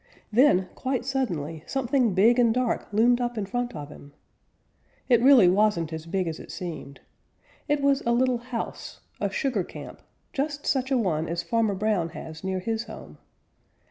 Then 0.31 0.67
quite 0.73 1.05
suddenly 1.05 1.61
something 1.67 2.15
big 2.15 2.39
and 2.39 2.51
dark 2.51 2.91
loomed 2.91 3.21
up 3.21 3.37
in 3.37 3.45
front 3.45 3.75
of 3.75 3.89
him. 3.89 4.13
It 5.09 5.21
really 5.21 5.47
wasn't 5.47 5.93
as 5.93 6.07
big 6.07 6.27
as 6.27 6.39
it 6.39 6.49
seemed. 6.51 7.01
It 7.67 7.81
was 7.83 8.01
a 8.07 8.11
little 8.11 8.39
house, 8.39 9.01
a 9.19 9.29
sugar 9.31 9.63
camp, 9.63 10.01
just 10.33 10.65
such 10.65 10.89
a 10.89 10.97
one 10.97 11.29
as 11.29 11.43
Farmer 11.43 11.75
Brown 11.75 12.09
has 12.09 12.43
near 12.43 12.57
his 12.57 12.85
home. 12.85 13.19